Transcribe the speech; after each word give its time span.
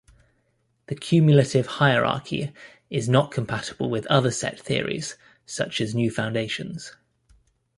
The 0.87 0.95
cumulative 0.95 1.67
hierarchy 1.77 2.51
is 2.89 3.07
not 3.07 3.29
compatible 3.29 3.87
with 3.87 4.07
other 4.07 4.31
set 4.31 4.59
theories 4.59 5.15
such 5.45 5.79
as 5.79 5.93
New 5.93 6.09
Foundations. 6.09 6.95